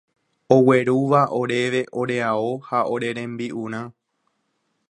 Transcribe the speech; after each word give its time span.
oguerúva 0.55 1.21
oréve 1.39 1.81
ore 2.01 2.17
ao 2.31 2.49
ha 2.67 2.79
ore 2.93 3.09
rembi'urã 3.17 3.83